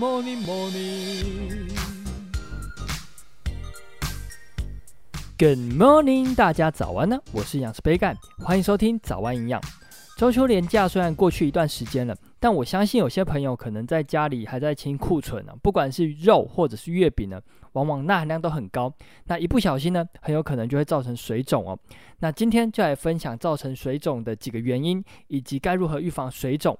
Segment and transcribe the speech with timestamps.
[0.00, 1.68] morning, morning.
[5.36, 7.20] Good morning，大家早安呢！
[7.32, 9.60] 我是养师杯干，欢迎收听早安营养。
[10.16, 17.38] 中秋连假虽然过去一段时间了，但我相信有些朋友可能在家里还在清库存呢，不管是肉或者是月饼呢，
[17.72, 18.90] 往往钠含量都很高。
[19.26, 21.78] 那一不小心呢，很有可能就会造成水肿哦。
[22.20, 26.78] 那今天就来分享造成水肿的几个原因，以及该如何预防水肿。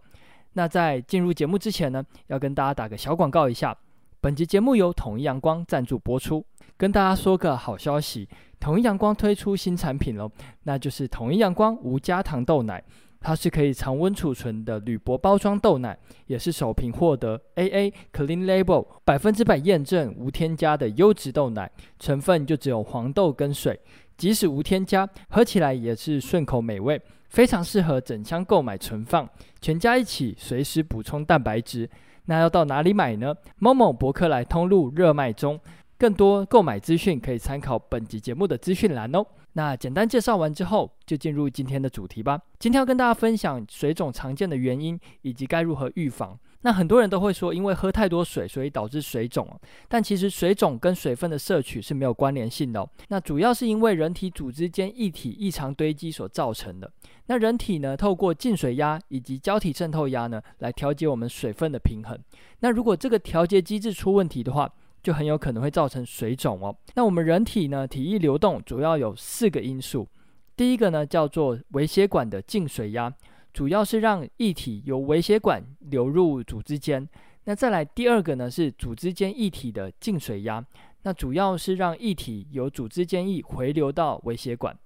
[0.54, 3.76] 那在进入节目之前呢，要跟大家打个小广告一下。
[4.20, 6.45] 本集节目由统一阳光赞助播出。
[6.77, 10.30] 跟大家说个好消息，统一阳光推出新产品喽，
[10.62, 12.82] 那就是统一阳光无加糖豆奶。
[13.20, 21.70] 它是可以常温储存的铝箔包装豆奶，也是首瓶获得 AA Clean Label 百分之百验证无添加的优质豆奶。
[21.98, 23.78] 成分就只有黄豆跟水，
[24.16, 27.01] 即使无添加，喝起来也是顺口美味。
[27.28, 29.28] 非常适合整箱购买存放，
[29.61, 31.89] 全家一起随时补充蛋白质。
[32.25, 35.59] 那要到哪里买呢？Momo 博客来通路热卖中，
[36.00, 39.22] 更多购买资讯可以参考本集节目的资讯栏哦。
[39.52, 42.41] 那简单介绍完之后，就进入今天的主题吧。
[42.58, 46.38] 今天要跟大家分享水肿常见的原因以及该如何预防。
[46.62, 49.47] 那很多人都会说，因为喝太多水，所以导致水肿。
[49.88, 52.88] 但其实水肿跟水分的摄取是没有关联性的哦。
[53.08, 56.91] 那主要是因为人体组织间液体异常堆积所造成的。
[57.27, 62.19] 那人体呢，透过静水压以及胶体渗透压呢，来调节我们水分的平衡。
[62.60, 64.70] 那如果这个调节机制出问题的话，
[65.03, 66.77] 就很有可能会造成水肿哦。
[66.95, 70.09] 那我们人体呢，体液流动主要有四个因素。
[70.56, 73.12] 第一个呢，叫做微血管的静水压。
[73.53, 77.09] 主要是让液体由微血管流入组织间，
[77.47, 80.65] 那再来第二个呢，是组织间液体的静水压，
[81.03, 84.78] 那主要是让液体由组织间液回流到微血管，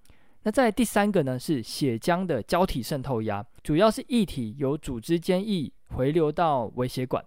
[0.44, 7.22] 那再来第三个呢，是血浆的胶体渗透压，主要是液体由组织间液回流到微血管，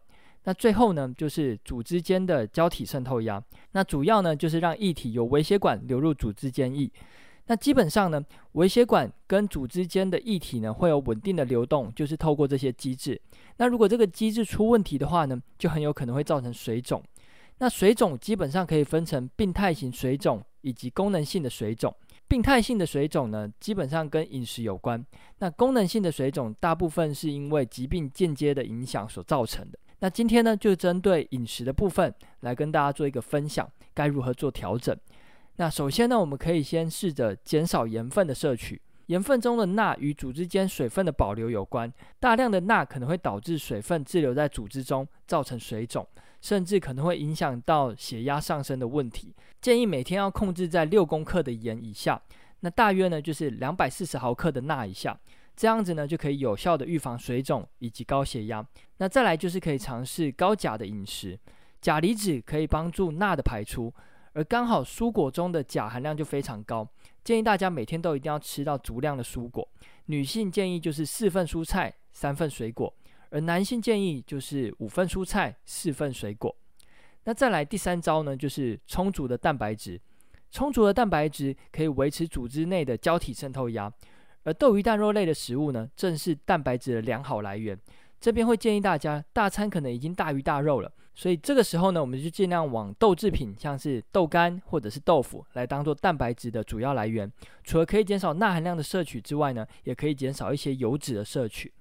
[0.47, 6.89] 那最后呢，就是组织间的胶体渗透压，那主要呢，就是让液体由微血管流入组织间液。
[7.47, 13.21] 那基本上呢，微血管跟组织间的液体呢，会有稳定的流动，就是透过这些机制。
[13.57, 17.03] 那如果这个机制出问题的话呢，就很有可能会造成水肿。
[17.57, 21.93] 那水肿基本上可以分成病态型水肿以及功能性的水肿。
[22.29, 25.05] 病态性的水肿呢，基本上跟饮食有关。
[25.39, 29.77] 那功能性的水肿大部分是因为疾病间接的影响所造成的。
[29.99, 34.95] 那今天呢，就针对饮食的部分来跟大家做一个分享，该如何做调整。
[35.55, 38.79] 那首先呢，我们可以先试着减少盐分的摄取。
[39.07, 46.05] 盐分中的钠与组织间水分的保留有关，大量的钠可能会导致水分滞留在组织中，造成水肿，
[46.41, 49.33] 甚至可能会影响到血压上升的问题。
[49.61, 52.21] 建议每天要控制在六公克的盐以下，
[52.59, 55.17] 那大约呢就是两百四十毫克的钠以下，
[55.57, 58.65] 这样子呢就可以有效的预防水肿以及高血压。
[58.99, 61.37] 那再来就是可以尝试高钾的饮食，
[61.81, 63.91] 钾离子可以帮助钠的排出。
[64.33, 66.87] 而刚好蔬果中的钾含量就非常高，
[67.23, 69.67] 建议大家每天都一定要吃到足量的蔬果。
[70.05, 72.93] 女性建议就是四份蔬菜，三份水果，
[73.31, 76.55] 而男性建议就是五份蔬菜，四份水果。
[77.23, 79.99] 那再来第三招呢，就是充足的蛋白质。
[80.51, 83.91] 充足的蛋白质可以维持组织内的胶体渗透压，
[84.43, 87.77] 而豆鱼蛋肉类的食物呢，正是蛋白质的良好来源。
[88.19, 90.91] 这边会建议大家，大餐可能已经大鱼大肉了。
[91.13, 97.31] 所以这个时候呢，我们就尽量往豆制品，像是豆干或者是豆腐，来当做蛋白质的主要来源。
[97.63, 101.71] 除了可以减少钠含量的摄取之外呢，也可以减少一些油脂的摄取。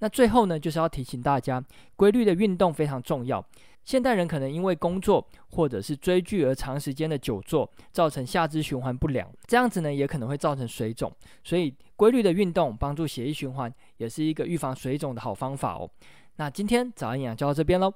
[0.00, 1.62] 那最后呢，就是要提醒大家，
[1.94, 3.44] 规律的运动非常重要。
[3.84, 11.12] 现代人可能因为工作或者是追剧而长时间的久坐，造成下肢循环不良，这样子呢，也可能会造成水肿。
[11.42, 15.90] 所以规律的运动帮助血液循环，也是一个预防水肿的好方法哦。
[16.36, 17.92] 那今天早安营养就到这边喽。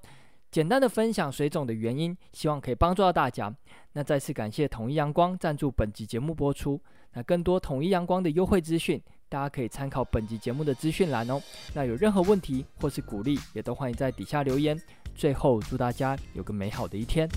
[0.50, 3.52] 简单的分享水肿的原因，希望可以帮助到大家。
[3.94, 6.80] 那再次感谢统一阳光赞助本集节目播出。
[7.14, 11.40] 那更多统一阳光的优惠资讯，大家可以参考本集节目的资讯栏哦。
[11.74, 14.80] 那有任何问题或是鼓励，也都欢迎在底下留言。
[15.14, 17.28] 最后，祝大家有个美好的一天。